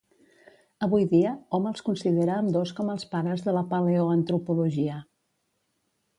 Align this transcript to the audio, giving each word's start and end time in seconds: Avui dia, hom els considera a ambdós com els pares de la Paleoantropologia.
Avui 0.85 1.03
dia, 1.11 1.33
hom 1.57 1.67
els 1.71 1.85
considera 1.89 2.37
a 2.37 2.43
ambdós 2.45 2.73
com 2.81 2.91
els 2.95 3.07
pares 3.13 3.45
de 3.49 3.55
la 3.59 3.65
Paleoantropologia. 3.75 4.99